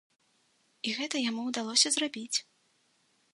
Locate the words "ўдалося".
1.51-1.87